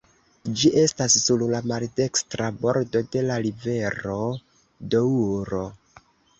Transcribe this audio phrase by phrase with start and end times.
[0.61, 4.19] Ĝi estas sur la maldekstra bordo de la rivero
[4.97, 5.65] Doŭro.